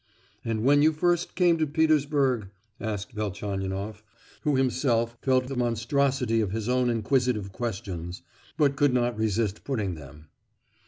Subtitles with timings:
[0.43, 2.47] "And when you first came to Petersburg?"
[2.79, 4.03] asked Velchaninoff,
[4.41, 8.23] who himself felt the monstrosity of his own inquisitive questions,
[8.57, 10.29] but could not resist putting them.